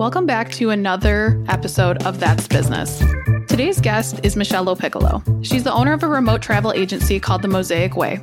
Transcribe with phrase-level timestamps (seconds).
[0.00, 3.00] Welcome back to another episode of That's Business.
[3.48, 5.22] Today's guest is Michelle Lo Piccolo.
[5.42, 8.18] She's the owner of a remote travel agency called The Mosaic Way.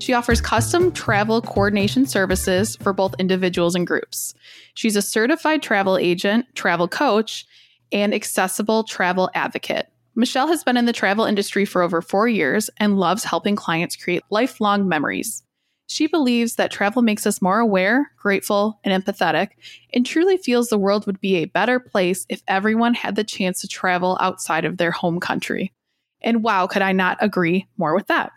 [0.00, 4.34] She offers custom travel coordination services for both individuals and groups.
[4.74, 7.46] She's a certified travel agent, travel coach,
[7.92, 9.88] and accessible travel advocate.
[10.16, 13.94] Michelle has been in the travel industry for over four years and loves helping clients
[13.94, 15.44] create lifelong memories.
[15.90, 19.48] She believes that travel makes us more aware, grateful, and empathetic,
[19.92, 23.60] and truly feels the world would be a better place if everyone had the chance
[23.60, 25.72] to travel outside of their home country.
[26.22, 28.30] And wow, could I not agree more with that?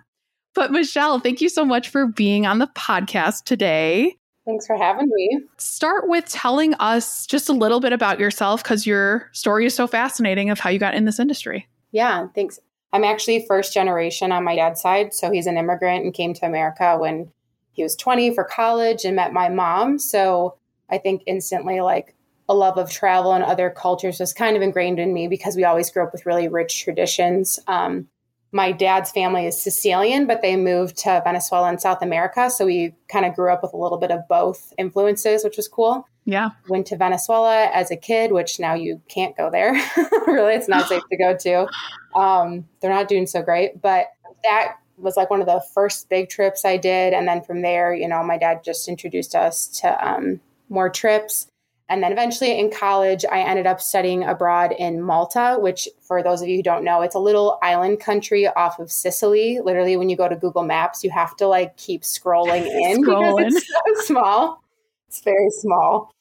[0.56, 4.16] But Michelle, thank you so much for being on the podcast today.
[4.48, 5.42] Thanks for having me.
[5.60, 9.86] Start with telling us just a little bit about yourself because your story is so
[9.86, 11.68] fascinating of how you got in this industry.
[11.92, 12.60] Yeah, thanks.
[12.94, 15.14] I'm actually first generation on my dad's side.
[15.14, 17.32] So he's an immigrant and came to America when
[17.74, 20.00] he was 20 for college and met my mom.
[20.00, 20.56] So
[20.90, 22.16] I think instantly, like,
[22.50, 25.64] a love of travel and other cultures was kind of ingrained in me because we
[25.64, 27.60] always grew up with really rich traditions.
[27.68, 28.08] Um,
[28.52, 32.52] my dad's family is Sicilian, but they moved to Venezuela in South America.
[32.52, 35.68] So we kind of grew up with a little bit of both influences, which was
[35.68, 36.08] cool.
[36.26, 36.52] Yeah.
[36.70, 39.74] Went to Venezuela as a kid, which now you can't go there.
[40.28, 41.68] really, it's not safe to go to.
[42.16, 43.82] Um, they're not doing so great.
[43.82, 44.08] But
[44.44, 47.14] that was like one of the first big trips I did.
[47.14, 51.48] And then from there, you know, my dad just introduced us to um, more trips.
[51.90, 56.42] And then eventually in college, I ended up studying abroad in Malta, which, for those
[56.42, 59.60] of you who don't know, it's a little island country off of Sicily.
[59.64, 63.50] Literally, when you go to Google Maps, you have to like keep scrolling in scrolling.
[63.50, 64.64] because it's so small.
[65.10, 66.12] It's very small.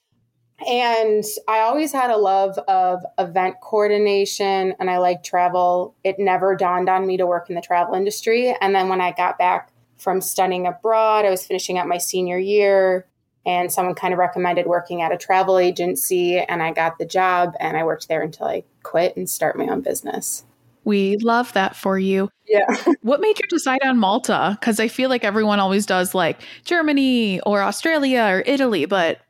[0.68, 5.94] And I always had a love of event coordination and I like travel.
[6.04, 8.54] It never dawned on me to work in the travel industry.
[8.60, 12.38] And then when I got back from studying abroad, I was finishing up my senior
[12.38, 13.06] year
[13.44, 17.54] and someone kind of recommended working at a travel agency and I got the job
[17.58, 20.44] and I worked there until I quit and start my own business.
[20.84, 22.28] We love that for you.
[22.46, 22.66] Yeah.
[23.02, 24.56] what made you decide on Malta?
[24.58, 29.20] Because I feel like everyone always does like Germany or Australia or Italy, but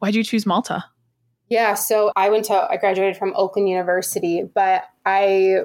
[0.00, 0.84] Why'd you choose Malta?
[1.48, 5.60] Yeah, so I went to I graduated from Oakland University, but I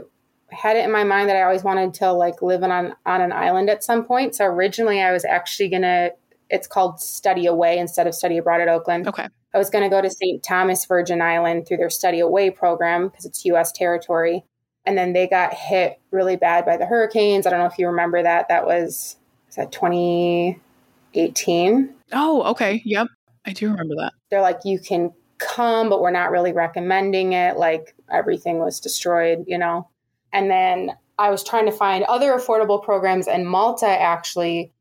[0.52, 3.32] had it in my mind that I always wanted to like live on on an
[3.32, 4.34] island at some point.
[4.36, 6.10] So originally I was actually gonna
[6.50, 9.08] it's called study away instead of study abroad at Oakland.
[9.08, 9.28] Okay.
[9.54, 10.44] I was gonna go to St.
[10.44, 14.44] Thomas Virgin Island through their study away program because it's US territory.
[14.86, 17.48] And then they got hit really bad by the hurricanes.
[17.48, 18.50] I don't know if you remember that.
[18.50, 19.16] That was
[19.48, 21.96] was that 2018.
[22.12, 22.82] Oh, okay.
[22.86, 23.08] Yep.
[23.46, 24.14] I do remember that.
[24.30, 27.58] They're like, you can come, but we're not really recommending it.
[27.58, 29.90] Like everything was destroyed, you know?
[30.34, 34.74] And then I was trying to find other affordable programs, and Malta actually,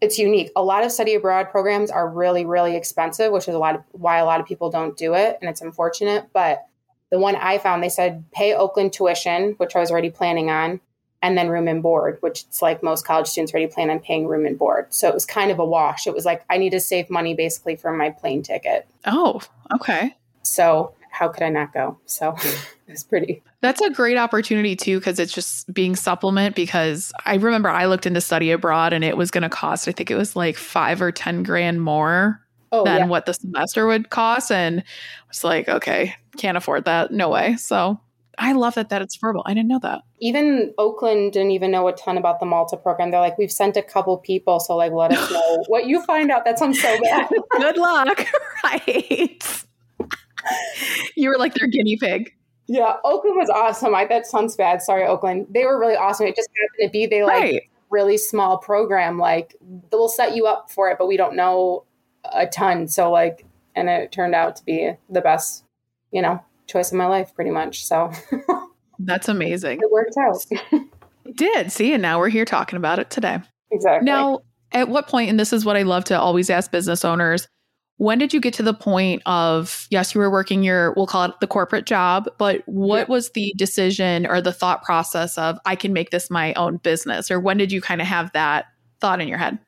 [0.00, 0.52] it's unique.
[0.54, 3.82] A lot of study abroad programs are really, really expensive, which is a lot of
[3.90, 5.36] why a lot of people don't do it.
[5.40, 6.26] And it's unfortunate.
[6.32, 6.64] But
[7.10, 10.80] the one I found, they said pay Oakland tuition, which I was already planning on,
[11.22, 14.26] and then room and board, which it's like most college students already plan on paying
[14.26, 14.86] room and board.
[14.90, 16.06] So it was kind of a wash.
[16.06, 18.86] It was like I need to save money basically for my plane ticket.
[19.04, 19.40] Oh,
[19.74, 20.16] okay.
[20.42, 21.98] So how could I not go?
[22.06, 22.36] So
[22.86, 23.42] it was pretty.
[23.60, 26.54] That's a great opportunity too, because it's just being supplement.
[26.54, 29.92] Because I remember I looked into study abroad and it was going to cost, I
[29.92, 32.40] think it was like five or 10 grand more
[32.70, 33.06] oh, than yeah.
[33.06, 34.52] what the semester would cost.
[34.52, 34.84] And I
[35.28, 37.10] was like, okay, can't afford that.
[37.10, 37.56] No way.
[37.56, 38.00] So
[38.38, 39.42] I love that that it's verbal.
[39.46, 40.02] I didn't know that.
[40.20, 43.10] Even Oakland didn't even know a ton about the Malta program.
[43.10, 46.30] They're like, we've sent a couple people, so like let us know what you find
[46.30, 46.44] out.
[46.44, 47.28] That sounds so bad.
[47.50, 48.26] Good luck.
[48.64, 49.64] right.
[51.16, 52.32] you were like their guinea pig.
[52.68, 53.94] Yeah, Oakland was awesome.
[53.94, 54.82] I that sounds bad.
[54.82, 55.46] Sorry, Oakland.
[55.50, 56.26] They were really awesome.
[56.26, 57.62] It just happened to be they like right.
[57.90, 59.18] really small program.
[59.18, 59.56] Like
[59.90, 61.84] they'll set you up for it, but we don't know
[62.24, 62.86] a ton.
[62.86, 65.64] So like, and it turned out to be the best,
[66.12, 67.84] you know, choice of my life, pretty much.
[67.84, 68.12] So
[68.98, 69.80] that's amazing.
[69.80, 70.36] It worked out.
[71.24, 71.72] it did.
[71.72, 73.40] See, and now we're here talking about it today.
[73.70, 74.06] Exactly.
[74.06, 74.40] Now,
[74.72, 77.48] at what point, and this is what I love to always ask business owners,
[77.96, 81.24] when did you get to the point of, yes, you were working your, we'll call
[81.24, 83.12] it the corporate job, but what yeah.
[83.12, 87.28] was the decision or the thought process of, I can make this my own business?
[87.28, 88.66] Or when did you kind of have that
[89.00, 89.58] thought in your head?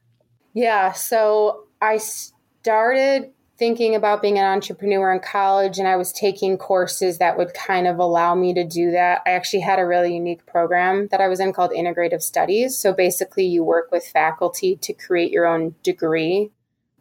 [0.55, 0.93] Yeah.
[0.93, 7.19] So I started thinking about being an entrepreneur in college and I was taking courses
[7.19, 9.21] that would kind of allow me to do that.
[9.27, 12.79] I actually had a really unique program that I was in called Integrative Studies.
[12.79, 16.51] So basically, you work with faculty to create your own degree.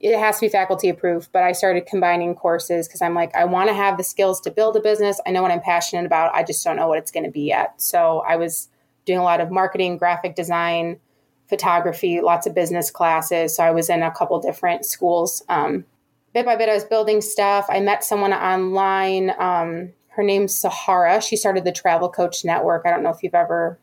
[0.02, 3.46] It has to be faculty approved, but I started combining courses because I'm like, I
[3.46, 5.22] want to have the skills to build a business.
[5.26, 6.36] I know what I'm passionate about.
[6.36, 7.82] I just don't know what it's going to be yet.
[7.82, 8.68] So I was
[9.06, 11.00] doing a lot of marketing, graphic design,
[11.48, 13.56] photography, lots of business classes.
[13.56, 15.86] So I was in a couple different schools um,
[16.34, 17.66] bit by bit, I was building stuff.
[17.70, 19.32] I met someone online.
[19.40, 21.22] Um, her name's Sahara.
[21.22, 22.84] She started the Travel Coach Network.
[22.86, 23.80] I don't know if you've ever.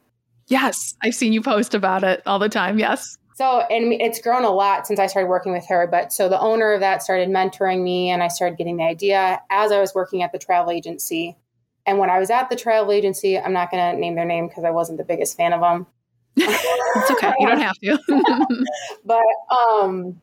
[0.48, 2.78] Yes, I've seen you post about it all the time.
[2.78, 3.19] Yes.
[3.34, 5.87] So, and it's grown a lot since I started working with her.
[5.87, 9.40] But so the owner of that started mentoring me, and I started getting the idea
[9.50, 11.37] as I was working at the travel agency.
[11.84, 14.49] And when I was at the travel agency, I'm not going to name their name
[14.49, 15.87] because I wasn't the biggest fan of them.
[16.37, 17.32] it's okay.
[17.38, 17.99] You don't have to.
[19.04, 20.20] but um,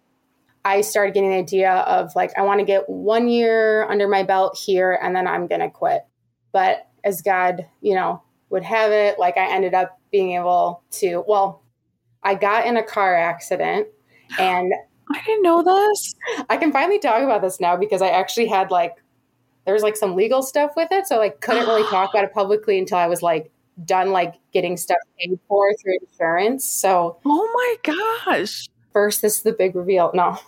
[0.66, 4.24] I started getting the idea of like, I want to get one year under my
[4.24, 6.06] belt here and then I'm going to quit.
[6.52, 11.24] But as God, you know, would have it, like I ended up being able to,
[11.28, 11.64] well,
[12.24, 13.88] I got in a car accident
[14.40, 14.72] and
[15.14, 16.16] I didn't know this.
[16.50, 18.94] I can finally talk about this now because I actually had like,
[19.66, 21.08] there was like some legal stuff with it.
[21.08, 23.52] So like couldn't really talk about it publicly until I was like
[23.86, 26.66] done like getting stuff paid for through insurance.
[26.66, 27.94] So, oh my
[28.26, 28.68] gosh.
[28.94, 30.12] First, this is the big reveal.
[30.14, 30.40] No,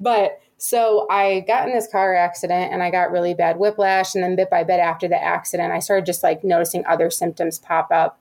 [0.00, 4.14] but so I got in this car accident and I got really bad whiplash.
[4.14, 7.58] And then bit by bit after the accident, I started just like noticing other symptoms
[7.58, 8.20] pop up.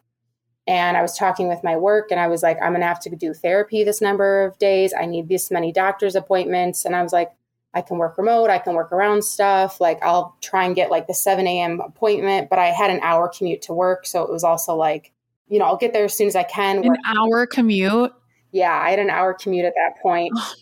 [0.67, 2.99] And I was talking with my work and I was like, I'm going to have
[3.01, 4.93] to do therapy this number of days.
[4.97, 6.85] I need this many doctor's appointments.
[6.85, 7.31] And I was like,
[7.73, 8.49] I can work remote.
[8.49, 9.79] I can work around stuff.
[9.79, 11.81] Like I'll try and get like the 7 a.m.
[11.81, 14.07] appointment, but I had an hour commute to work.
[14.07, 15.11] So it was also like,
[15.47, 16.83] you know, I'll get there as soon as I can.
[16.83, 18.11] An hour commute?
[18.55, 20.31] Yeah, I had an hour commute at that point.
[20.33, 20.53] Oh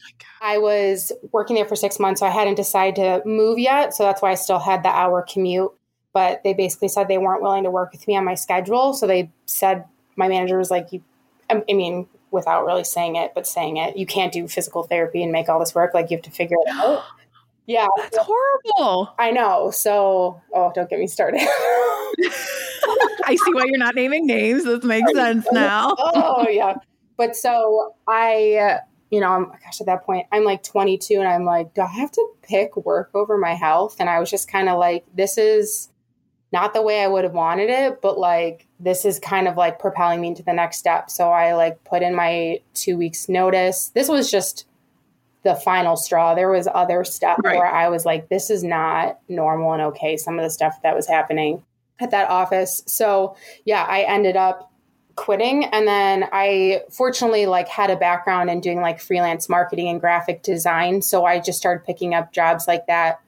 [0.41, 3.93] I was working there for six months, so I hadn't decided to move yet.
[3.93, 5.71] So that's why I still had the hour commute.
[6.11, 8.95] But they basically said they weren't willing to work with me on my schedule.
[8.95, 9.85] So they said,
[10.15, 11.03] my manager was like, you,
[11.51, 15.31] I mean, without really saying it, but saying it, you can't do physical therapy and
[15.31, 15.93] make all this work.
[15.93, 17.03] Like you have to figure it out.
[17.65, 17.87] Yeah.
[17.95, 19.13] That's horrible.
[19.17, 19.71] I know.
[19.71, 21.39] So, oh, don't get me started.
[23.23, 24.65] I see why you're not naming names.
[24.65, 25.95] This makes sense now.
[25.97, 26.75] oh, yeah.
[27.17, 28.77] But so I, uh,
[29.09, 31.87] you know, I'm gosh, at that point, I'm like 22 and I'm like, do I
[31.87, 33.97] have to pick work over my health?
[33.99, 35.89] And I was just kind of like, this is
[36.51, 39.79] not the way I would have wanted it, but like, this is kind of like
[39.79, 41.09] propelling me into the next step.
[41.09, 43.91] So I like put in my two weeks notice.
[43.93, 44.65] This was just
[45.43, 46.33] the final straw.
[46.33, 47.57] There was other stuff right.
[47.57, 50.17] where I was like, this is not normal and okay.
[50.17, 51.63] Some of the stuff that was happening
[51.99, 52.81] at that office.
[52.87, 54.72] So yeah, I ended up
[55.15, 55.65] quitting.
[55.65, 60.41] And then i fortunately like had a background in doing like freelance marketing and graphic
[60.41, 61.01] design.
[61.01, 63.19] So i just started picking up jobs like that.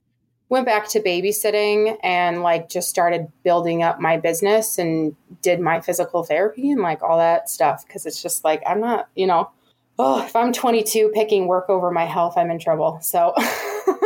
[0.49, 5.81] Went back to babysitting and like just started building up my business and did my
[5.81, 7.85] physical therapy and like all that stuff.
[7.85, 9.51] Because it's just like i'm not you know
[9.99, 12.99] oh if i'm 22 picking work over my health i'm in trouble.
[13.01, 13.33] So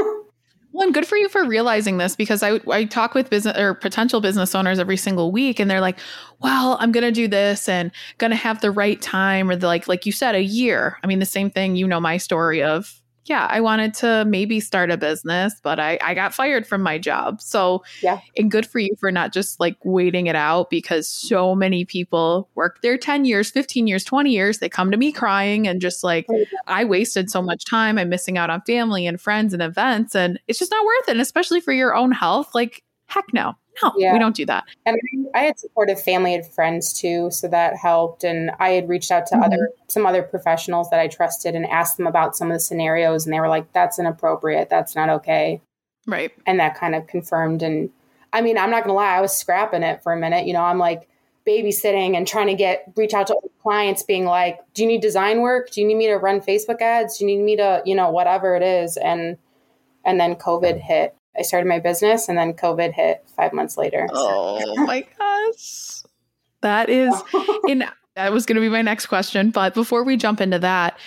[0.79, 3.73] Well, and good for you for realizing this because I, I talk with business or
[3.73, 5.99] potential business owners every single week and they're like,
[6.39, 7.91] well, I'm to do this and
[8.31, 10.97] to have the right time or the, like, like you said, a year.
[11.03, 14.59] I mean, the same thing, you know, my story of yeah, I wanted to maybe
[14.59, 17.41] start a business, but I, I got fired from my job.
[17.41, 18.19] So, yeah.
[18.37, 22.49] And good for you for not just like waiting it out because so many people
[22.55, 24.59] work there 10 years, 15 years, 20 years.
[24.59, 27.97] They come to me crying and just like, oh, I wasted so much time.
[27.97, 30.15] I'm missing out on family and friends and events.
[30.15, 31.11] And it's just not worth it.
[31.11, 32.55] And especially for your own health.
[32.55, 33.55] Like, heck no.
[33.83, 34.13] No, yeah.
[34.13, 34.65] we don't do that.
[34.85, 34.97] And
[35.33, 38.23] I had supportive family and friends too, so that helped.
[38.23, 39.43] And I had reached out to mm-hmm.
[39.43, 43.25] other some other professionals that I trusted and asked them about some of the scenarios,
[43.25, 44.69] and they were like, "That's inappropriate.
[44.69, 45.61] That's not okay."
[46.07, 46.31] Right.
[46.45, 47.61] And that kind of confirmed.
[47.61, 47.89] And
[48.33, 50.45] I mean, I'm not gonna lie, I was scrapping it for a minute.
[50.45, 51.07] You know, I'm like
[51.47, 55.41] babysitting and trying to get reach out to clients, being like, "Do you need design
[55.41, 55.71] work?
[55.71, 57.17] Do you need me to run Facebook ads?
[57.17, 59.37] Do you need me to, you know, whatever it is?" And
[60.05, 64.07] and then COVID hit I started my business and then COVID hit five months later.
[64.11, 66.01] Oh my gosh.
[66.61, 67.13] That is
[67.67, 69.51] in that was gonna be my next question.
[69.51, 70.99] But before we jump into that,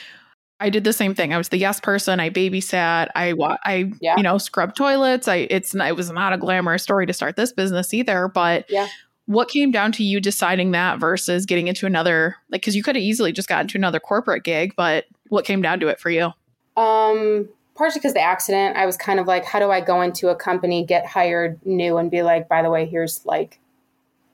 [0.61, 1.35] I did the same thing.
[1.35, 2.21] I was the yes person.
[2.21, 3.09] I babysat.
[3.14, 4.17] I I yeah.
[4.17, 5.29] you know scrubbed toilets.
[5.29, 8.29] I it's it was not a glamorous story to start this business either.
[8.29, 8.88] But yeah,
[9.26, 12.97] what came down to you deciding that versus getting into another like because you could
[12.97, 16.11] have easily just gotten to another corporate gig, but what came down to it for
[16.11, 16.31] you?
[16.76, 20.29] Um, partially because the accident, I was kind of like, how do I go into
[20.29, 23.59] a company, get hired new, and be like, by the way, here's like,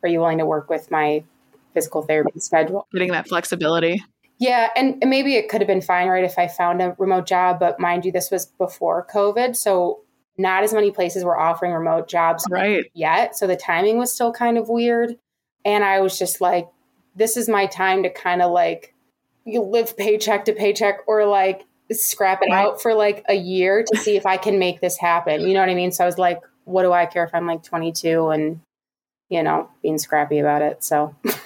[0.03, 1.25] are you willing to work with my
[1.75, 2.87] physical therapy schedule?
[2.93, 4.03] Getting that flexibility.
[4.39, 7.27] Yeah, and, and maybe it could have been fine, right, if I found a remote
[7.27, 10.01] job, but mind you, this was before COVID, so
[10.37, 13.37] not as many places were offering remote jobs right yet.
[13.37, 15.17] So the timing was still kind of weird,
[15.65, 16.69] and I was just like,
[17.17, 18.95] this is my time to kind of like
[19.45, 22.67] you live paycheck to paycheck or like scrap it right.
[22.67, 25.41] out for like a year to see if I can make this happen.
[25.43, 25.93] You know what I mean?
[25.93, 28.61] So I was like, what do I care if I'm like 22 and,
[29.29, 30.85] you know, being scrappy about it?
[30.85, 31.15] So.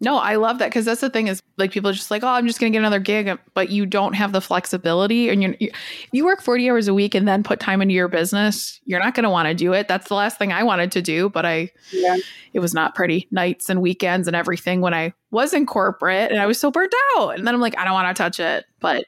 [0.00, 2.28] No, I love that because that's the thing is like people are just like, oh,
[2.28, 5.28] I'm just going to get another gig, but you don't have the flexibility.
[5.28, 5.70] And you, you,
[6.12, 9.14] you work 40 hours a week and then put time into your business, you're not
[9.14, 9.88] going to want to do it.
[9.88, 12.16] That's the last thing I wanted to do, but I, yeah.
[12.52, 16.40] it was not pretty nights and weekends and everything when I was in corporate and
[16.40, 17.30] I was so burnt out.
[17.30, 18.66] And then I'm like, I don't want to touch it.
[18.78, 19.04] But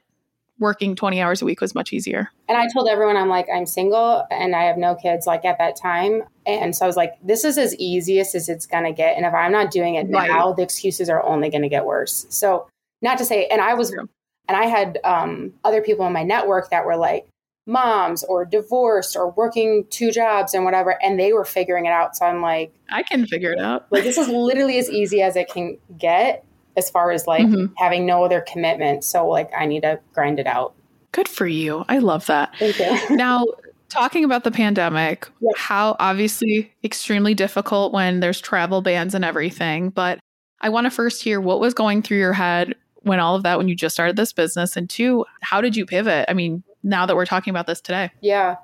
[0.61, 2.29] working 20 hours a week was much easier.
[2.49, 5.59] And I told everyone I'm like, I'm single and I have no kids like at
[5.59, 6.23] that time.
[6.47, 9.17] And so I was like, this is as easiest as it's going to get.
[9.17, 10.29] And if I'm not doing it right.
[10.29, 12.27] now, the excuses are only going to get worse.
[12.29, 12.69] So,
[13.03, 14.09] not to say, and I was, and
[14.49, 17.27] I had um, other people in my network that were like
[17.67, 21.03] moms or divorced or working two jobs and whatever.
[21.03, 22.15] And they were figuring it out.
[22.17, 23.87] So I'm like, I can figure it out.
[23.91, 26.45] like, this is literally as easy as it can get
[26.77, 27.73] as far as like mm-hmm.
[27.77, 29.05] having no other commitment.
[29.05, 30.75] So like I need to grind it out.
[31.13, 31.85] Good for you.
[31.89, 32.55] I love that.
[32.59, 32.99] Thank you.
[33.17, 33.45] now,
[33.89, 35.57] talking about the pandemic, yep.
[35.57, 40.21] how obviously extremely difficult when there's travel bans and everything, but
[40.61, 43.59] I want to first hear what was going through your head when all of that
[43.59, 46.27] when you just started this business and two, how did you pivot?
[46.29, 48.11] I mean, now that we're talking about this today.
[48.21, 48.57] Yeah.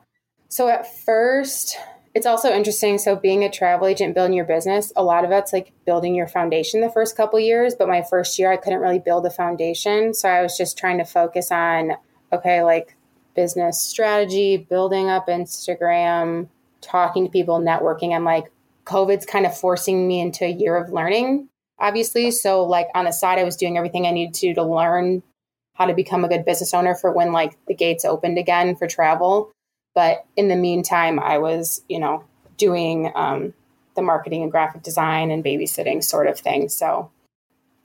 [0.48, 1.76] So at first,
[2.16, 2.96] it's also interesting.
[2.96, 6.26] So being a travel agent, building your business, a lot of that's like building your
[6.26, 7.75] foundation the first couple years.
[7.75, 10.14] But my first year, I couldn't really build a foundation.
[10.14, 11.92] So I was just trying to focus on,
[12.32, 12.96] okay, like
[13.35, 16.49] business strategy, building up Instagram,
[16.80, 18.16] talking to people, networking.
[18.16, 18.50] I'm like,
[18.87, 22.30] COVID's kind of forcing me into a year of learning, obviously.
[22.30, 25.23] So like on the side, I was doing everything I needed to to learn
[25.75, 28.87] how to become a good business owner for when like the gates opened again for
[28.87, 29.52] travel.
[29.97, 32.23] But in the meantime, I was, you know,
[32.59, 33.55] doing um,
[33.95, 36.69] the marketing and graphic design and babysitting sort of thing.
[36.69, 37.11] So,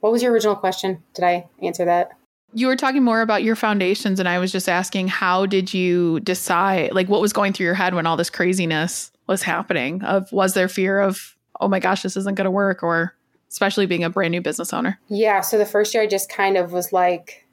[0.01, 1.01] what was your original question?
[1.13, 2.11] Did I answer that?
[2.53, 6.19] You were talking more about your foundations, and I was just asking, how did you
[6.19, 6.91] decide?
[6.91, 10.03] Like, what was going through your head when all this craziness was happening?
[10.03, 13.15] Of was there fear of, oh my gosh, this isn't going to work, or
[13.49, 14.99] especially being a brand new business owner?
[15.07, 15.39] Yeah.
[15.39, 17.47] So the first year, I just kind of was like,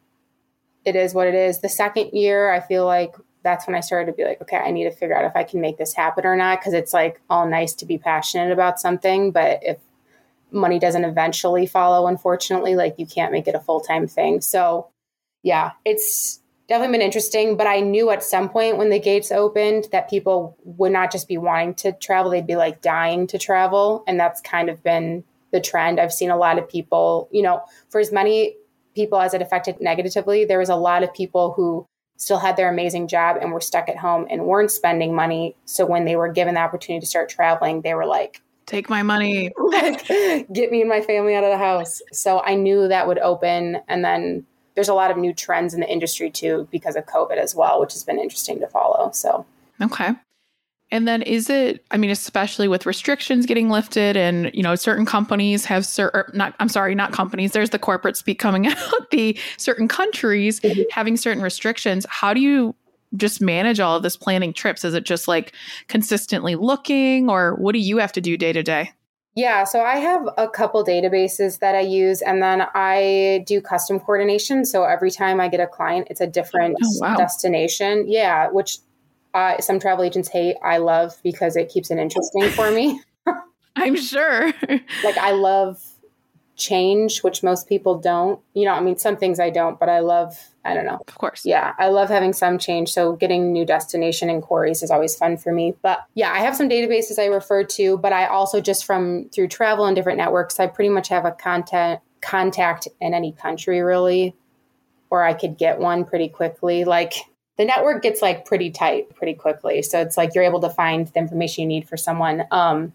[0.85, 1.61] it is what it is.
[1.61, 4.71] The second year, I feel like that's when I started to be like, okay, I
[4.71, 6.63] need to figure out if I can make this happen or not.
[6.63, 9.79] Cause it's like all nice to be passionate about something, but if
[10.51, 14.41] money doesn't eventually follow, unfortunately, like you can't make it a full time thing.
[14.41, 14.89] So,
[15.43, 17.57] yeah, it's definitely been interesting.
[17.57, 21.29] But I knew at some point when the gates opened that people would not just
[21.29, 24.05] be wanting to travel, they'd be like dying to travel.
[24.07, 25.99] And that's kind of been the trend.
[25.99, 28.57] I've seen a lot of people, you know, for as many
[28.95, 31.87] people as it affected negatively, there was a lot of people who
[32.19, 35.57] still had their amazing job and were stuck at home and weren't spending money.
[35.65, 39.03] So when they were given the opportunity to start traveling, they were like, Take my
[39.03, 39.51] money.
[40.53, 42.03] get me and my family out of the house.
[42.13, 43.79] So I knew that would open.
[43.89, 44.45] And then
[44.75, 47.81] there's a lot of new trends in the industry too because of COVID as well,
[47.81, 49.11] which has been interesting to follow.
[49.13, 49.47] So,
[49.81, 50.11] okay.
[50.91, 55.05] And then is it, I mean, especially with restrictions getting lifted and, you know, certain
[55.05, 59.39] companies have certain, not, I'm sorry, not companies, there's the corporate speak coming out, the
[59.59, 60.83] certain countries mm-hmm.
[60.91, 62.07] having certain restrictions.
[62.09, 62.75] How do you
[63.17, 64.85] just manage all of this planning trips?
[64.85, 65.53] Is it just like
[65.89, 68.93] consistently looking or what do you have to do day to day?
[69.35, 74.01] Yeah, so I have a couple databases that I use, and then I do custom
[74.01, 74.65] coordination.
[74.65, 77.17] So every time I get a client, it's a different oh, wow.
[77.17, 78.07] destination.
[78.09, 78.79] Yeah, which
[79.35, 83.01] uh, some travel agents hate, I love because it keeps it interesting for me.
[83.77, 84.53] I'm sure.
[85.05, 85.83] like I love
[86.59, 88.41] change, which most people don't.
[88.53, 90.37] You know, I mean, some things I don't, but I love.
[90.65, 90.99] I don't know.
[91.09, 91.47] Of course.
[91.47, 92.91] Yeah, I love having some change.
[92.91, 95.75] So getting new destination inquiries is always fun for me.
[95.81, 99.49] But yeah, I have some databases I refer to, but I also just from through
[99.49, 104.35] travel and different networks, I pretty much have a content contact in any country really,
[105.09, 106.85] or I could get one pretty quickly.
[106.85, 107.15] Like
[107.59, 109.83] the network gets like pretty tight pretty quickly.
[109.83, 112.45] So it's like you're able to find the information you need for someone.
[112.51, 112.93] Um,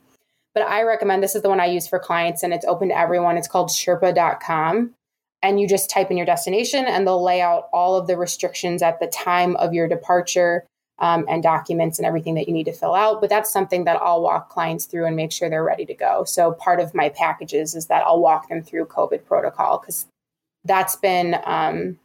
[0.53, 2.97] but I recommend this is the one I use for clients and it's open to
[2.97, 3.37] everyone.
[3.37, 4.93] It's called Sherpa.com.
[5.41, 8.81] And you just type in your destination and they'll lay out all of the restrictions
[8.81, 10.65] at the time of your departure
[10.99, 13.19] um, and documents and everything that you need to fill out.
[13.19, 16.23] But that's something that I'll walk clients through and make sure they're ready to go.
[16.23, 20.05] So part of my packages is that I'll walk them through COVID protocol because
[20.63, 21.99] that's been um,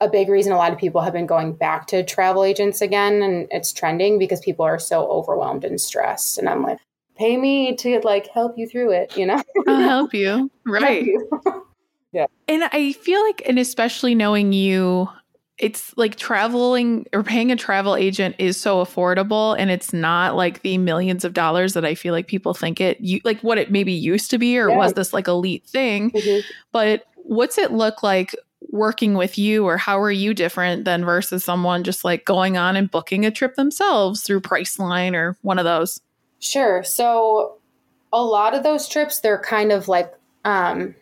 [0.00, 3.22] a big reason a lot of people have been going back to travel agents again
[3.22, 6.78] and it's trending because people are so overwhelmed and stressed and i'm like
[7.16, 11.42] pay me to like help you through it you know i'll help you right help
[11.44, 11.66] you.
[12.12, 15.08] yeah and i feel like and especially knowing you
[15.58, 20.60] it's like traveling or paying a travel agent is so affordable and it's not like
[20.60, 23.70] the millions of dollars that I feel like people think it you like what it
[23.70, 24.76] maybe used to be or yeah.
[24.76, 26.10] was this like elite thing.
[26.10, 26.46] Mm-hmm.
[26.72, 28.34] But what's it look like
[28.70, 32.76] working with you or how are you different than versus someone just like going on
[32.76, 36.00] and booking a trip themselves through Priceline or one of those?
[36.38, 36.82] Sure.
[36.82, 37.58] So
[38.12, 40.12] a lot of those trips they're kind of like
[40.44, 40.94] um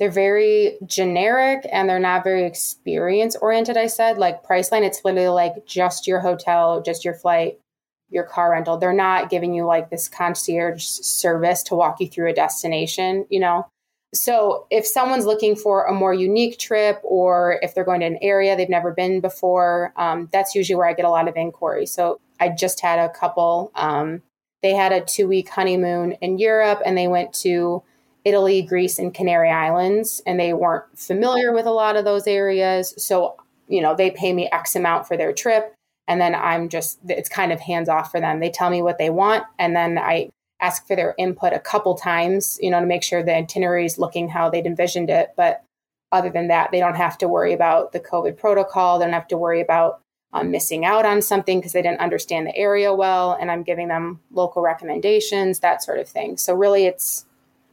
[0.00, 3.76] they're very generic and they're not very experience oriented.
[3.76, 7.60] I said, like Priceline, it's literally like just your hotel, just your flight,
[8.08, 8.78] your car rental.
[8.78, 13.40] They're not giving you like this concierge service to walk you through a destination, you
[13.40, 13.66] know?
[14.12, 18.18] So if someone's looking for a more unique trip or if they're going to an
[18.20, 21.92] area they've never been before, um, that's usually where I get a lot of inquiries.
[21.92, 24.22] So I just had a couple, um,
[24.62, 27.82] they had a two week honeymoon in Europe and they went to
[28.24, 32.94] Italy, Greece, and Canary Islands, and they weren't familiar with a lot of those areas.
[32.98, 33.36] So,
[33.68, 35.74] you know, they pay me X amount for their trip.
[36.06, 38.40] And then I'm just, it's kind of hands off for them.
[38.40, 39.44] They tell me what they want.
[39.58, 43.22] And then I ask for their input a couple times, you know, to make sure
[43.22, 45.30] the itinerary is looking how they'd envisioned it.
[45.36, 45.64] But
[46.12, 48.98] other than that, they don't have to worry about the COVID protocol.
[48.98, 50.00] They don't have to worry about
[50.32, 53.36] um, missing out on something because they didn't understand the area well.
[53.40, 56.36] And I'm giving them local recommendations, that sort of thing.
[56.36, 57.26] So, really, it's,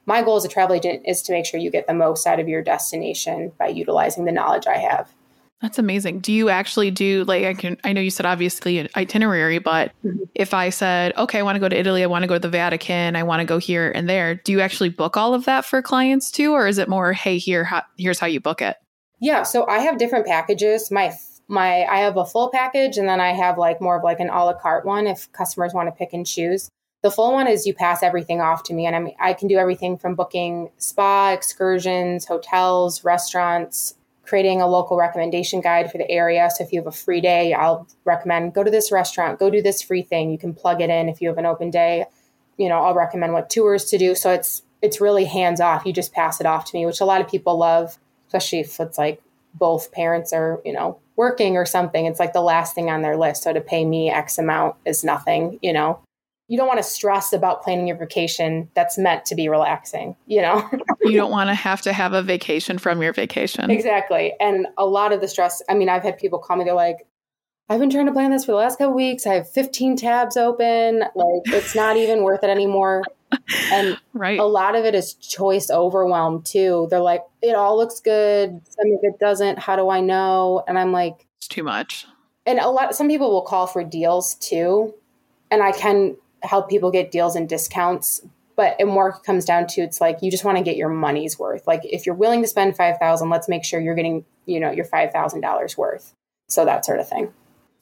[0.06, 2.40] my goal as a travel agent is to make sure you get the most out
[2.40, 5.12] of your destination by utilizing the knowledge I have.
[5.62, 6.20] That's amazing.
[6.20, 9.92] Do you actually do like I can I know you said obviously an itinerary, but
[10.06, 10.24] mm-hmm.
[10.36, 12.40] if I said, okay, I want to go to Italy, I want to go to
[12.40, 15.46] the Vatican, I want to go here and there, do you actually book all of
[15.46, 18.62] that for clients too or is it more hey, here how, here's how you book
[18.62, 18.78] it?
[19.20, 20.92] Yeah, so I have different packages.
[20.92, 21.16] My
[21.48, 24.30] my I have a full package and then I have like more of like an
[24.30, 26.70] a la carte one if customers want to pick and choose.
[27.04, 29.48] The full one is you pass everything off to me, and I mean I can
[29.48, 33.96] do everything from booking spa excursions, hotels, restaurants,
[34.28, 36.50] creating a local recommendation guide for the area.
[36.54, 39.62] So if you have a free day, I'll recommend go to this restaurant, go do
[39.62, 40.30] this free thing.
[40.30, 42.06] You can plug it in if you have an open day.
[42.58, 44.16] You know, I'll recommend what tours to do.
[44.16, 45.86] So it's it's really hands off.
[45.86, 48.80] You just pass it off to me, which a lot of people love, especially if
[48.80, 49.22] it's like
[49.54, 52.06] both parents are, you know, working or something.
[52.06, 53.44] It's like the last thing on their list.
[53.44, 56.00] So to pay me X amount is nothing, you know
[56.48, 60.42] you don't want to stress about planning your vacation that's meant to be relaxing, you
[60.42, 60.68] know?
[61.02, 63.70] you don't want to have to have a vacation from your vacation.
[63.70, 64.34] Exactly.
[64.40, 67.06] And a lot of the stress, I mean, I've had people call me, they're like,
[67.70, 69.28] I've been trying to plan this for the last couple weeks.
[69.28, 71.00] I have 15 tabs open.
[71.16, 73.04] Like, it's not even worth it anymore.
[73.74, 74.40] And right.
[74.40, 76.88] a lot of it is choice overwhelm too.
[76.90, 78.62] They're like, it all looks good.
[78.70, 79.60] Some of it doesn't.
[79.60, 80.64] How do I know?
[80.66, 82.06] And I'm like, it's too much.
[82.46, 84.94] And a lot, some people will call for deals too.
[85.52, 86.16] And I can
[86.48, 88.22] help people get deals and discounts
[88.58, 91.40] but it more comes down to it's like you just want to get your money's
[91.40, 91.66] worth.
[91.68, 94.86] Like if you're willing to spend 5000 let's make sure you're getting you know your
[94.86, 96.14] $5000 worth.
[96.50, 97.32] So that sort of thing.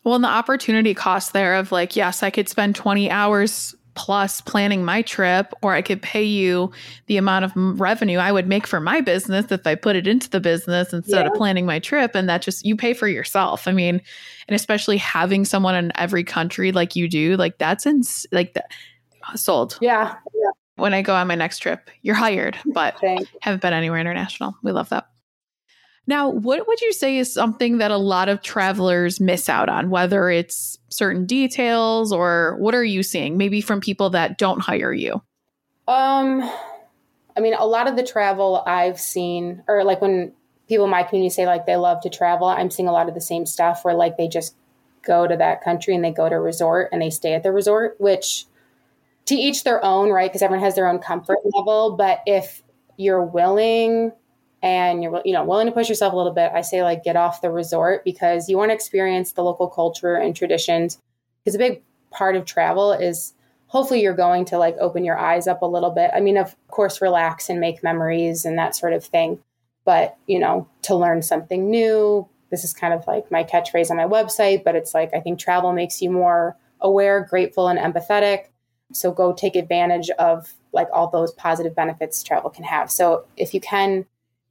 [0.04, 4.42] Well and the opportunity cost there of like yes i could spend 20 hours plus
[4.42, 6.72] planning my trip, or I could pay you
[7.08, 10.30] the amount of revenue I would make for my business if I put it into
[10.30, 11.32] the business instead yeah.
[11.32, 12.14] of planning my trip.
[12.14, 13.68] And that just, you pay for yourself.
[13.68, 14.02] I mean,
[14.48, 18.70] and especially having someone in every country like you do, like that's in, like that
[19.36, 19.78] sold.
[19.82, 20.14] Yeah.
[20.34, 20.50] yeah.
[20.76, 23.02] When I go on my next trip, you're hired, but
[23.42, 24.56] haven't been anywhere international.
[24.62, 25.08] We love that.
[26.08, 29.89] Now, what would you say is something that a lot of travelers miss out on,
[29.89, 34.94] whether it's certain details or what are you seeing maybe from people that don't hire
[34.94, 35.22] you?
[35.88, 36.50] Um
[37.38, 40.32] I mean, a lot of the travel I've seen or like when
[40.70, 43.13] people in my community say like they love to travel, I'm seeing a lot of
[43.13, 44.56] the same stuff where like they just
[45.06, 47.52] go to that country and they go to a resort and they stay at the
[47.52, 48.46] resort, which
[49.26, 50.30] to each their own, right?
[50.30, 51.96] Because everyone has their own comfort level.
[51.98, 52.63] But if
[52.98, 54.12] you're willing
[54.65, 57.15] and you're you know willing to push yourself a little bit i say like get
[57.15, 60.99] off the resort because you want to experience the local culture and traditions.
[61.43, 63.34] Because a big part of travel is
[63.67, 66.10] hopefully you're going to like open your eyes up a little bit.
[66.13, 69.39] I mean of course relax and make memories and that sort of thing
[69.86, 73.97] but you know to learn something new this is kind of like my catchphrase on
[73.97, 78.45] my website but it's like i think travel makes you more aware grateful and empathetic.
[78.93, 82.91] So go take advantage of like all those positive benefits travel can have.
[82.91, 84.06] So if you can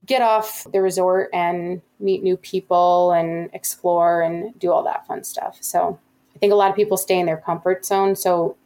[0.06, 5.24] get off the resort and meet new people and explore and do all that fun
[5.24, 5.58] stuff.
[5.60, 5.98] So
[6.34, 8.16] I think a lot of people stay in their comfort zone.
[8.16, 8.56] So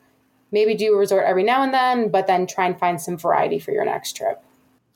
[0.50, 3.58] maybe do a resort every now and then, but then try and find some variety
[3.58, 4.42] for your next trip.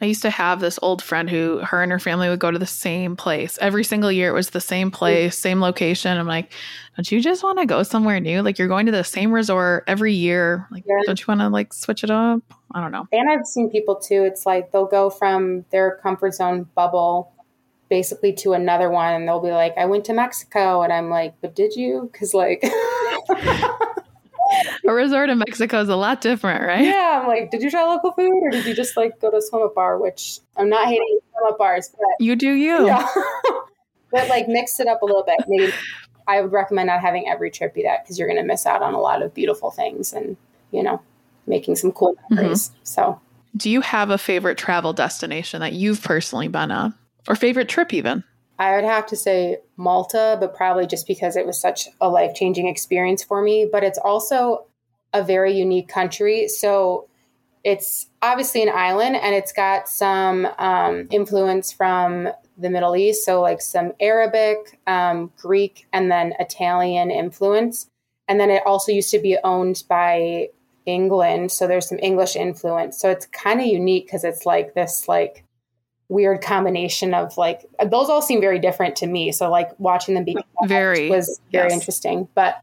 [0.02, 2.58] I used to have this old friend who her and her family would go to
[2.58, 4.30] the same place every single year.
[4.30, 6.18] It was the same place, same location.
[6.18, 6.52] I'm like,
[6.96, 8.42] don't you just want to go somewhere new?
[8.42, 10.66] Like you're going to the same resort every year.
[10.72, 11.02] Like, yeah.
[11.06, 12.40] don't you want to like switch it up?
[12.72, 13.06] I don't know.
[13.12, 14.24] And I've seen people too.
[14.24, 17.32] It's like they'll go from their comfort zone bubble
[17.88, 20.82] basically to another one and they'll be like, I went to Mexico.
[20.82, 22.08] And I'm like, but did you?
[22.10, 22.64] Because like
[24.87, 26.85] a resort in Mexico is a lot different, right?
[26.85, 29.37] Yeah, I'm like, did you try local food or did you just like go to
[29.37, 29.98] a swim up bar?
[29.98, 32.87] Which I'm not hating swim up bars, but you do you.
[32.87, 33.09] Yeah.
[34.11, 35.40] but like mix it up a little bit.
[35.48, 35.72] Maybe
[36.27, 38.83] I would recommend not having every trip be that because you're going to miss out
[38.83, 40.37] on a lot of beautiful things and
[40.70, 41.01] you know
[41.46, 42.68] making some cool memories.
[42.68, 42.79] Mm-hmm.
[42.85, 43.20] So
[43.57, 46.94] Do you have a favorite travel destination that you've personally been on?
[47.29, 48.25] Or favorite trip even?
[48.62, 52.35] I would have to say Malta, but probably just because it was such a life
[52.35, 53.68] changing experience for me.
[53.70, 54.66] But it's also
[55.12, 56.46] a very unique country.
[56.46, 57.09] So
[57.64, 63.25] it's obviously an island and it's got some um, influence from the Middle East.
[63.25, 67.88] So, like some Arabic, um, Greek, and then Italian influence.
[68.29, 70.51] And then it also used to be owned by
[70.87, 71.51] England.
[71.51, 73.01] So there's some English influence.
[73.01, 75.44] So it's kind of unique because it's like this, like,
[76.12, 80.14] weird combination of like uh, those all seem very different to me so like watching
[80.14, 81.72] them be very was very yes.
[81.72, 82.62] interesting but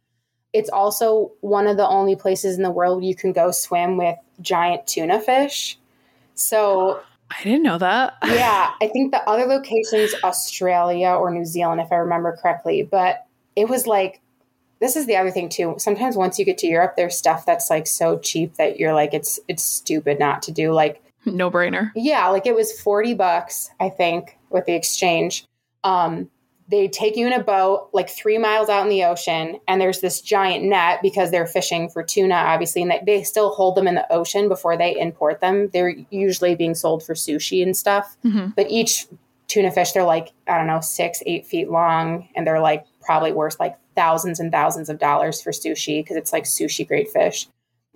[0.54, 4.18] it's also one of the only places in the world you can go swim with
[4.42, 5.78] giant tuna fish.
[6.34, 8.18] So I didn't know that.
[8.26, 12.82] yeah, I think the other location's Australia or New Zealand, if I remember correctly.
[12.82, 14.22] But it was like,
[14.80, 15.76] this is the other thing too.
[15.78, 19.14] Sometimes once you get to Europe, there's stuff that's like so cheap that you're like,
[19.14, 20.72] it's it's stupid not to do.
[20.72, 21.92] Like, no brainer.
[21.96, 25.46] Yeah, like it was forty bucks, I think, with the exchange.
[25.84, 26.30] Um,
[26.70, 30.02] they take you in a boat like three miles out in the ocean and there's
[30.02, 33.96] this giant net because they're fishing for tuna obviously and they still hold them in
[33.96, 38.50] the ocean before they import them they're usually being sold for sushi and stuff mm-hmm.
[38.56, 39.08] but each
[39.48, 43.32] tuna fish they're like i don't know six eight feet long and they're like probably
[43.32, 47.48] worth like thousands and thousands of dollars for sushi because it's like sushi grade fish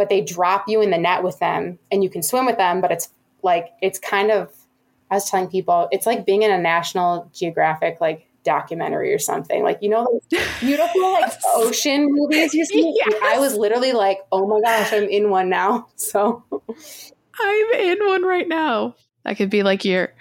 [0.04, 2.82] but they drop you in the net with them and you can swim with them
[2.82, 3.08] but it's
[3.42, 4.52] like it's kind of
[5.10, 9.64] i was telling people it's like being in a national geographic like documentary or something.
[9.64, 12.94] Like, you know, those beautiful like ocean movies you see?
[12.96, 13.14] Yes.
[13.24, 15.88] I was literally like, oh my gosh, I'm in one now.
[15.96, 18.96] So I'm in one right now.
[19.24, 20.14] That could be like your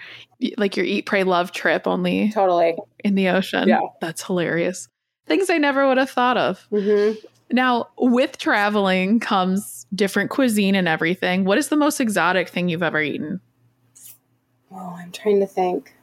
[0.57, 3.67] like your eat, pray, love trip only totally in the ocean.
[3.67, 3.81] Yeah.
[4.01, 4.87] That's hilarious.
[5.27, 6.65] Things I never would have thought of.
[6.71, 7.19] Mm-hmm.
[7.53, 11.45] Now, with traveling comes different cuisine and everything.
[11.45, 13.39] What is the most exotic thing you've ever eaten?
[14.71, 15.93] Oh, I'm trying to think.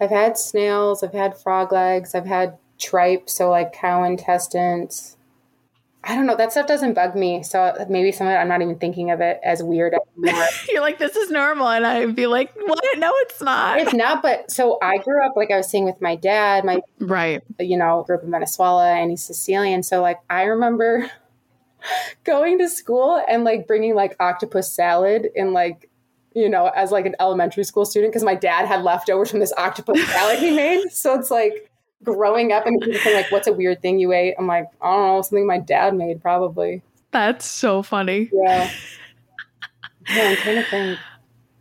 [0.00, 5.15] I've had snails, I've had frog legs, I've had tripe, so like cow intestines.
[6.08, 6.36] I don't know.
[6.36, 7.42] That stuff doesn't bug me.
[7.42, 10.46] So maybe some of it, I'm not even thinking of it as weird anymore.
[10.68, 11.66] You're like, this is normal.
[11.68, 12.84] And I'd be like, what?
[12.96, 13.78] No, it's not.
[13.80, 14.22] It's not.
[14.22, 17.42] But so I grew up, like I was saying with my dad, my, right.
[17.58, 19.82] You know, grew up in Venezuela and he's Sicilian.
[19.82, 21.10] So like I remember
[22.24, 25.90] going to school and like bringing like octopus salad and like
[26.36, 29.54] you know, as like an elementary school student because my dad had leftovers from this
[29.56, 30.90] octopus salad he made.
[30.90, 31.70] So it's like
[32.06, 35.06] growing up and people like, "What's a weird thing you ate?" I'm like, "I don't
[35.06, 38.30] know, something my dad made, probably." That's so funny.
[38.32, 38.70] Yeah.
[40.08, 40.98] yeah, I'm trying to think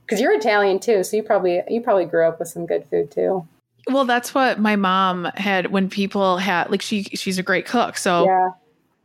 [0.06, 3.12] because you're Italian too, so you probably you probably grew up with some good food
[3.12, 3.46] too.
[3.90, 7.98] Well, that's what my mom had when people had like she she's a great cook,
[7.98, 8.50] so yeah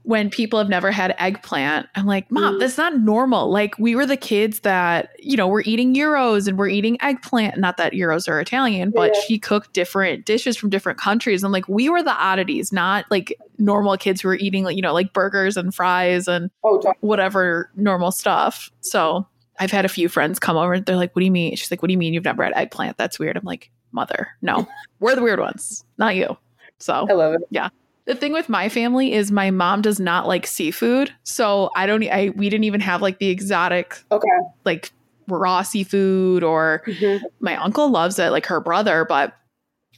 [0.03, 2.61] when people have never had eggplant, I'm like, Mom, mm.
[2.61, 3.51] that's not normal.
[3.51, 7.59] Like, we were the kids that, you know, we're eating gyros and we're eating eggplant.
[7.59, 9.21] Not that gyros are Italian, but yeah.
[9.27, 11.43] she cooked different dishes from different countries.
[11.43, 14.83] And like, we were the oddities, not like normal kids who were eating, like, you
[14.83, 18.71] know, like burgers and fries and oh, whatever normal stuff.
[18.81, 19.27] So
[19.61, 21.55] I've had a few friends come over and they're like, What do you mean?
[21.55, 22.97] She's like, What do you mean you've never had eggplant?
[22.97, 23.37] That's weird.
[23.37, 24.67] I'm like, Mother, no,
[25.01, 26.37] we're the weird ones, not you.
[26.79, 27.43] So I love it.
[27.51, 27.69] Yeah.
[28.07, 31.13] The thing with my family is my mom does not like seafood.
[31.23, 34.29] So I don't I we didn't even have like the exotic okay.
[34.65, 34.93] like
[35.29, 37.25] raw seafood or mm-hmm.
[37.41, 39.35] my uncle loves it like her brother, but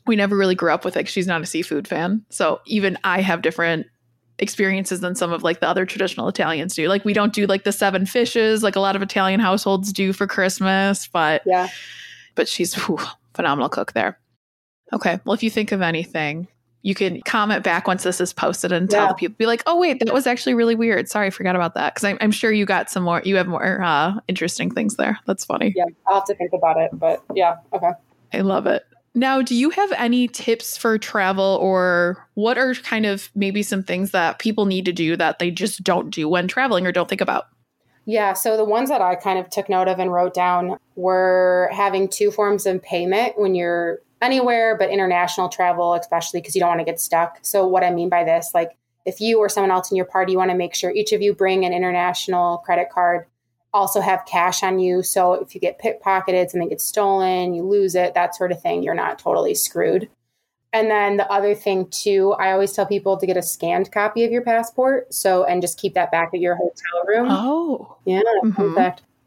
[0.07, 1.09] we never really grew up with it.
[1.09, 2.25] She's not a seafood fan.
[2.29, 3.87] So even I have different
[4.39, 6.89] experiences than some of like the other traditional Italians do.
[6.89, 10.13] Like we don't do like the seven fishes like a lot of Italian households do
[10.13, 11.69] for Christmas, but yeah.
[12.35, 12.99] But she's whew,
[13.35, 14.19] phenomenal cook there.
[14.93, 15.21] Okay.
[15.25, 16.49] Well, if you think of anything,
[16.83, 19.09] you can comment back once this is posted and tell yeah.
[19.09, 21.09] the people be like oh wait that was actually really weird.
[21.09, 21.95] Sorry i forgot about that.
[21.95, 25.19] Because I'm, I'm, sure you got some more you have more uh, interesting things there.
[25.27, 25.73] That's funny.
[25.75, 27.91] Yeah i'll have to think about it but yeah okay.
[28.33, 28.85] I love it.
[29.15, 33.83] Now do you have any tips for travel or what are kind of maybe some
[33.83, 37.09] things that people need to do that they just don't do when traveling or don't
[37.09, 37.47] think about?
[38.05, 41.71] Yeah, so the ones that I kind of took note of and wrote down were
[41.73, 46.69] having two forms of payment when you're anywhere, but international travel, especially because you don't
[46.69, 47.39] want to get stuck.
[47.43, 48.71] So, what I mean by this, like
[49.05, 51.21] if you or someone else in your party, you want to make sure each of
[51.21, 53.27] you bring an international credit card,
[53.75, 55.03] also have cash on you.
[55.03, 58.83] So, if you get pickpocketed, something gets stolen, you lose it, that sort of thing,
[58.83, 60.09] you're not totally screwed.
[60.75, 64.25] And then the other thing too, I always tell people to get a scanned copy
[64.25, 65.13] of your passport.
[65.13, 67.27] So, and just keep that back at your hotel room.
[67.31, 68.75] Oh, yeah, mm-hmm.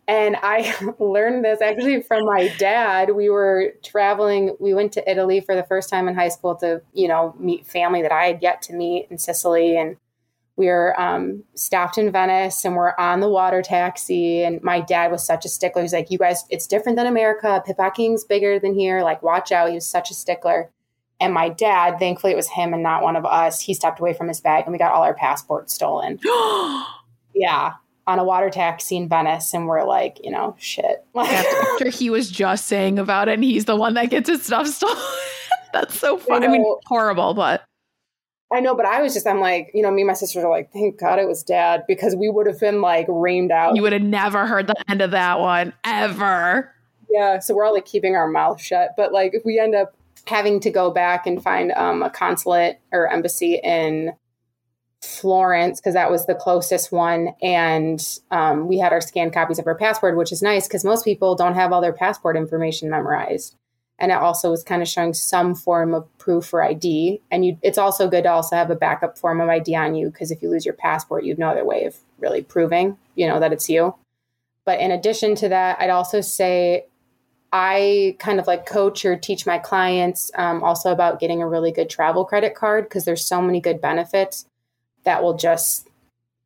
[0.08, 3.16] And I learned this actually from my dad.
[3.16, 6.82] We were traveling, we went to Italy for the first time in high school to,
[6.94, 9.78] you know, meet family that I had yet to meet in Sicily.
[9.78, 9.98] And
[10.58, 14.44] we were um, stopped in Venice and we're on the water taxi.
[14.44, 15.82] And my dad was such a stickler.
[15.82, 17.64] He's like, You guys, it's different than America.
[17.66, 19.04] Pickpocking's bigger than here.
[19.04, 19.70] Like, watch out.
[19.70, 20.70] He was such a stickler.
[21.20, 24.14] And my dad, thankfully it was him and not one of us, he stepped away
[24.14, 26.20] from his bag and we got all our passports stolen.
[27.34, 27.74] yeah.
[28.08, 29.54] On a water taxi in Venice.
[29.54, 31.04] And we're like, you know, shit.
[31.16, 34.68] After he was just saying about it and he's the one that gets his stuff
[34.68, 34.98] stolen.
[35.74, 36.46] That's so funny.
[36.46, 37.64] I, I mean, horrible, but
[38.54, 40.50] I know, but I was just, I'm like, you know, me and my sisters are
[40.50, 43.76] like, thank God it was dad because we would have been like reamed out.
[43.76, 46.72] You would have never heard the end of that one ever.
[47.10, 47.40] Yeah.
[47.40, 48.92] So we're all like keeping our mouth shut.
[48.96, 49.96] But like, if we end up
[50.28, 54.14] having to go back and find um, a consulate or embassy in
[55.06, 57.30] Florence, because that was the closest one.
[57.42, 61.06] And um, we had our scanned copies of our passport, which is nice because most
[61.06, 63.56] people don't have all their passport information memorized
[63.98, 67.22] and it also was kind of showing some form of proof for ID.
[67.32, 70.10] And you, it's also good to also have a backup form of ID on you
[70.10, 73.40] because if you lose your passport, you've no other way of really proving, you know,
[73.40, 73.96] that it's you.
[74.66, 76.88] But in addition to that, I'd also say
[77.54, 81.72] I kind of like coach or teach my clients um, also about getting a really
[81.72, 84.46] good travel credit card because there's so many good benefits
[85.06, 85.88] that will just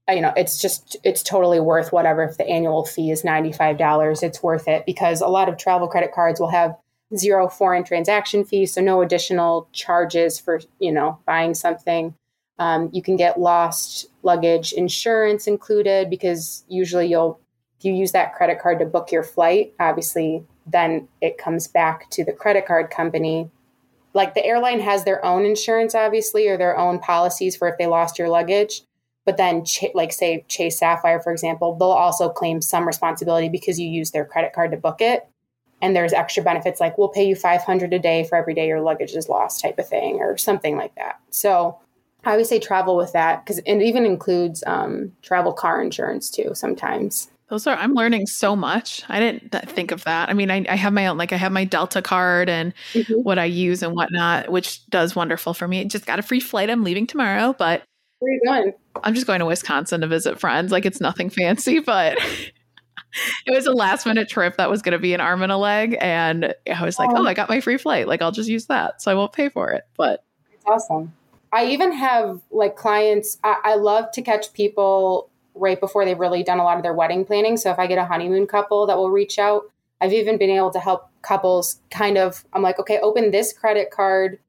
[0.08, 4.42] you know it's just it's totally worth whatever if the annual fee is $95 it's
[4.42, 6.76] worth it because a lot of travel credit cards will have
[7.16, 12.14] zero foreign transaction fee, so no additional charges for you know buying something.
[12.58, 17.40] Um, you can get lost luggage insurance included because usually you'll
[17.80, 22.10] if you use that credit card to book your flight, obviously then it comes back
[22.12, 23.50] to the credit card company.
[24.20, 27.88] Like the airline has their own insurance, obviously, or their own policies for if they
[27.88, 28.82] lost your luggage.
[29.26, 33.88] But then, like say Chase Sapphire, for example, they'll also claim some responsibility because you
[33.88, 35.26] use their credit card to book it.
[35.82, 38.82] And there's extra benefits like we'll pay you 500 a day for every day your
[38.82, 41.22] luggage is lost type of thing or something like that.
[41.30, 41.80] So
[42.26, 46.52] i always say travel with that because it even includes um, travel car insurance too
[46.54, 50.66] sometimes those are i'm learning so much i didn't think of that i mean i,
[50.70, 53.14] I have my own like i have my delta card and mm-hmm.
[53.22, 56.70] what i use and whatnot which does wonderful for me just got a free flight
[56.70, 57.84] i'm leaving tomorrow but
[58.20, 61.80] where you going i'm just going to wisconsin to visit friends like it's nothing fancy
[61.86, 62.18] but
[63.46, 65.58] it was a last minute trip that was going to be an arm and a
[65.58, 65.98] leg.
[66.00, 68.08] And I was like, oh, I got my free flight.
[68.08, 69.02] Like, I'll just use that.
[69.02, 69.84] So I won't pay for it.
[69.98, 71.14] But it's awesome.
[71.52, 75.29] I even have like clients, I, I love to catch people
[75.60, 77.58] right before they've really done a lot of their wedding planning.
[77.58, 79.64] So if I get a honeymoon couple that will reach out,
[80.02, 83.92] I've even been able to help couples kind of, I'm like, okay, open this credit
[83.92, 84.40] card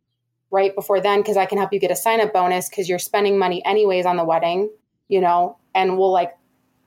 [0.51, 2.99] right before then because I can help you get a sign up bonus because you're
[2.99, 4.71] spending money anyways on the wedding,
[5.09, 6.37] you know, and we'll like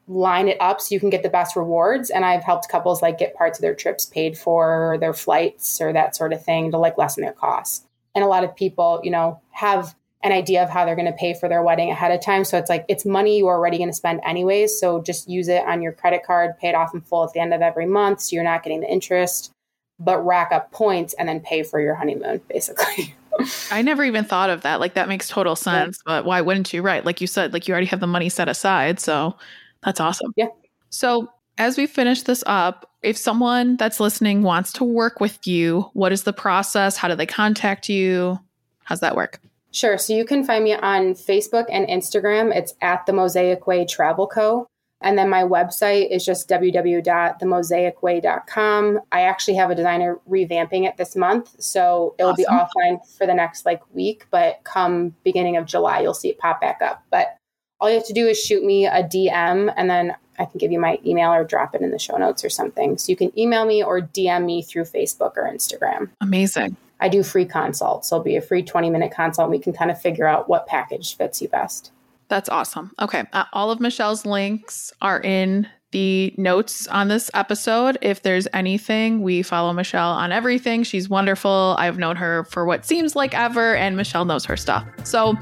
[0.08, 2.10] line it up so you can get the best rewards.
[2.10, 5.94] And I've helped couples like get parts of their trips paid for, their flights, or
[5.94, 7.86] that sort of thing to like lessen their costs.
[8.16, 11.18] And a lot of people, you know, have an idea of how they're going to
[11.18, 12.46] pay for their wedding ahead of time.
[12.46, 14.80] So it's like it's money you're already going to spend anyways.
[14.80, 17.42] So just use it on your credit card, pay it off in full at the
[17.42, 18.22] end of every month.
[18.22, 19.52] So you're not getting the interest,
[20.00, 23.14] but rack up points and then pay for your honeymoon, basically.
[23.72, 24.80] I never even thought of that.
[24.80, 26.00] Like that makes total sense.
[26.08, 26.18] Yeah.
[26.22, 26.82] But why wouldn't you?
[26.82, 27.04] Right.
[27.04, 29.00] Like you said, like you already have the money set aside.
[29.00, 29.36] So
[29.84, 30.34] that's awesome.
[30.38, 30.48] Yeah.
[30.90, 35.90] So, as we finish this up, if someone that's listening wants to work with you,
[35.94, 36.98] what is the process?
[36.98, 38.40] How do they contact you?
[38.86, 39.40] How's that work?
[39.74, 39.98] Sure.
[39.98, 42.56] So you can find me on Facebook and Instagram.
[42.56, 44.68] It's at the Mosaic Way Travel Co.
[45.02, 49.00] And then my website is just www.themosaicway.com.
[49.12, 51.62] I actually have a designer revamping it this month.
[51.62, 52.44] So it'll awesome.
[52.44, 56.38] be offline for the next like week, but come beginning of July, you'll see it
[56.38, 57.04] pop back up.
[57.12, 57.36] But
[57.82, 60.72] all you have to do is shoot me a DM and then I can give
[60.72, 62.98] you my email or drop it in the show notes or something.
[62.98, 66.12] So you can email me or DM me through Facebook or Instagram.
[66.22, 66.78] Amazing.
[67.04, 68.08] I do free consults.
[68.08, 69.50] So it'll be a free 20 minute consult.
[69.50, 71.92] we can kind of figure out what package fits you best.
[72.30, 72.94] That's awesome.
[72.98, 73.26] Okay.
[73.34, 77.98] Uh, all of Michelle's links are in the notes on this episode.
[78.02, 80.84] If there's anything, we follow Michelle on everything.
[80.84, 81.76] She's wonderful.
[81.78, 84.86] I've known her for what seems like ever, and Michelle knows her stuff.
[85.04, 85.36] So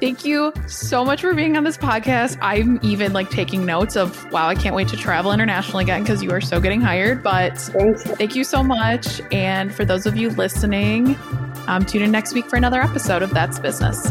[0.00, 2.38] thank you so much for being on this podcast.
[2.40, 6.22] I'm even like taking notes of, wow, I can't wait to travel internationally again because
[6.22, 7.22] you are so getting hired.
[7.22, 9.20] But thank you so much.
[9.30, 11.16] And for those of you listening,
[11.66, 14.10] um, tune in next week for another episode of That's Business.